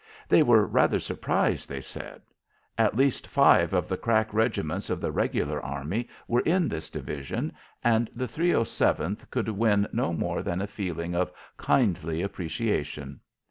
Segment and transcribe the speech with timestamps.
[0.27, 2.23] They were rather surprised, they said.
[2.75, 7.51] At least five of the crack regiments of the regular army were in this division,
[7.83, 13.19] and the 307th could win no more than a feeling of kindly appreciation.